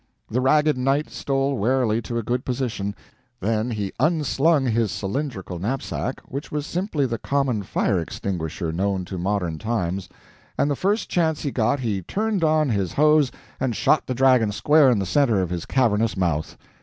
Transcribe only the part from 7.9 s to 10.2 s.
extinguisher known to modern times